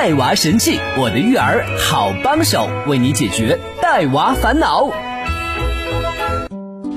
[0.00, 4.88] 带娃神器，我的育儿好帮手，为你解决带娃烦恼。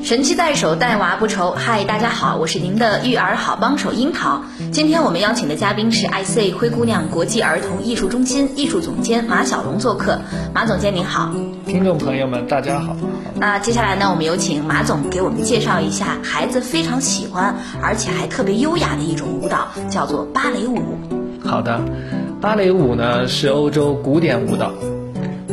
[0.01, 1.51] 神器在手，带娃不愁。
[1.51, 4.43] 嗨，大家好，我是您的育儿好帮手樱桃。
[4.71, 10.21] 今天我们邀请的嘉宾是 IC 灰姑娘国际儿童艺术中心艺术总监马小龙做客。
[10.53, 11.33] 马总监您好，
[11.65, 12.95] 听众朋友们大家好。
[13.35, 20.97] 那接下来呢，我们有请马总给我们介绍一下孩子非常喜欢而且还特别优雅的一种舞蹈，叫做芭蕾舞。
[21.43, 21.81] 好的。
[22.43, 24.73] 芭蕾舞呢是欧洲古典舞蹈，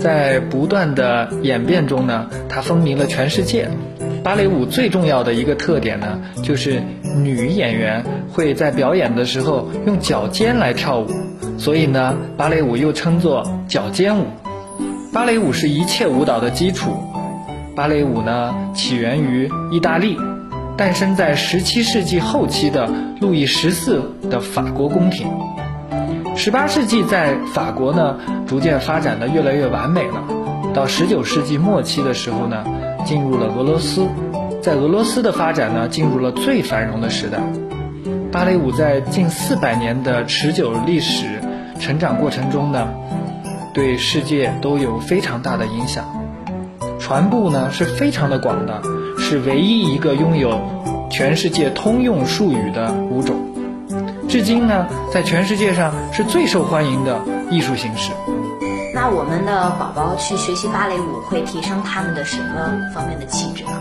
[0.01, 3.71] 在不断的演变中呢，它风靡了全世界。
[4.25, 6.83] 芭蕾舞最重要的一个特点呢，就是
[7.23, 11.07] 女演员会在表演的时候用脚尖来跳舞，
[11.59, 14.27] 所以呢，芭蕾舞又称作脚尖舞。
[15.13, 16.91] 芭蕾舞是一切舞蹈的基础。
[17.77, 20.19] 芭蕾舞呢起源于意大利，
[20.77, 25.29] 诞生在十七世纪后期的路易十四的法国宫廷。
[26.37, 30.25] 十八世纪在法国呢，逐渐发展的越来越完美了。
[30.73, 32.65] 到十九世纪末期的时候呢，
[33.05, 34.07] 进入了俄罗斯，
[34.63, 37.39] 在俄罗斯的发展呢，进入了最繁荣的时代。
[38.33, 41.41] 芭蕾舞在近四百年的持久历史
[41.79, 42.89] 成长过程中呢，
[43.75, 46.05] 对世界都有非常大的影响，
[46.99, 48.81] 传播呢是非常的广的，
[49.19, 50.61] 是唯一一个拥有
[51.11, 53.50] 全世界通用术语的舞种。
[54.31, 58.13] 至今呢，在全世界上是最受欢迎的艺术形式。
[58.95, 63.73] 那我们的宝宝去学习芭蕾舞，会提升他们的什么方面的气质呢？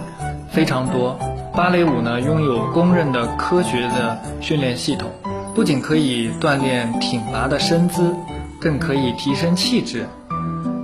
[0.49, 1.19] 非常多，
[1.53, 5.11] 芭蕾舞呢拥有公认的科学的训练系统，
[5.53, 8.15] 不仅可以锻炼挺拔的身姿，
[8.59, 10.07] 更可以提升气质，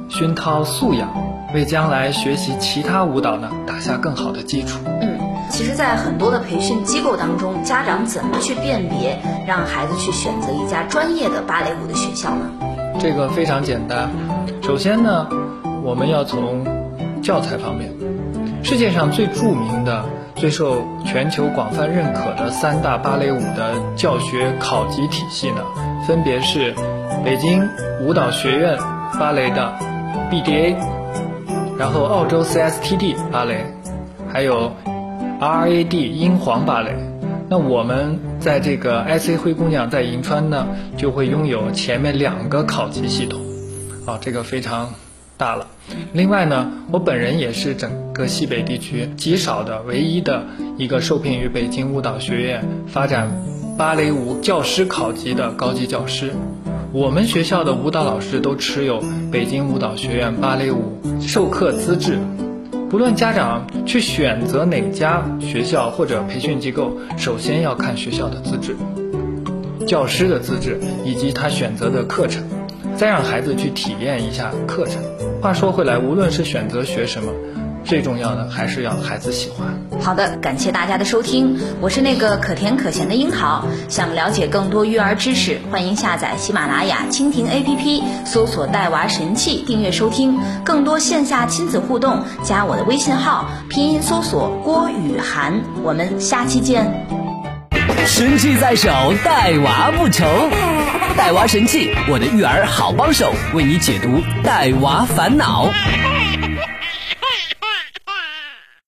[0.09, 1.09] 熏陶素养，
[1.55, 4.77] 为将来学习其他舞蹈呢打下更好的基础。
[5.49, 9.17] 其实，在很多的培训机构当中，家长怎么去辨别，
[9.47, 12.49] 让孩子去选择一家专业的芭蕾舞的学校呢？
[12.99, 14.09] 这个非常简单。
[14.61, 15.27] 首先呢，
[15.83, 16.65] 我们要从
[17.21, 17.89] 教材方面。
[18.63, 20.03] 世界上最著名的、
[20.35, 25.61] 最受全球广泛认可的三大芭蕾舞的教学考级体系呢，
[26.05, 26.73] 分别是
[27.23, 27.65] 北京
[28.01, 28.77] 舞蹈学院
[29.19, 29.73] 芭蕾的
[30.29, 30.75] BDA，
[31.77, 33.65] 然后澳洲 CSTD 芭蕾，
[34.33, 34.71] 还有。
[35.45, 36.95] RAD 英皇芭蕾，
[37.49, 40.65] 那我们在这个 IC 灰姑娘在银川呢，
[40.97, 43.39] 就会拥有前面两个考级系统，
[44.07, 44.95] 啊，这个非常
[45.37, 45.67] 大了。
[46.13, 50.45] 另外呢，我本人也是整个西北地区极少的唯一的
[50.77, 53.29] 一个受聘于北京舞蹈学院发展
[53.77, 56.31] 芭蕾舞教师考级的高级教师。
[56.91, 58.99] 我们学校的舞蹈老师都持有
[59.31, 62.17] 北京舞蹈学院芭蕾舞授课资质。
[62.89, 68.75] 不论家长去选择哪家学校或者培训机构，首先要看学校的资质、
[69.85, 72.43] 教师的资质以及他选择的课程，
[72.95, 75.01] 再让孩子去体验一下课程。
[75.41, 77.33] 话说回来，无论是选择学什么。
[77.85, 79.79] 最重要的还是要孩子喜欢。
[80.01, 83.63] 好的，感谢大家的收听，我是那个可甜可咸的樱桃。
[83.87, 90.39] 想了解更多育儿知识，欢迎下载喜马拉雅、蜻蜓 APP，搜索“带娃神器”，订阅收听。
[90.63, 95.61] 更多线下亲子互动，加我的微信号，拼音搜索郭雨涵。
[95.83, 97.05] 我们下期见。
[98.07, 98.89] 神器在手，
[99.23, 100.25] 带娃不愁。
[101.17, 105.69] 带娃神器，我的育儿好帮手，为你解读带娃烦恼。